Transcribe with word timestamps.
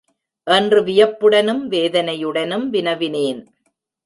என்று 0.47 0.79
வியப்புடனும் 0.83 1.61
வேதனையுடனும் 1.69 2.65
வினவினேன். 2.69 3.41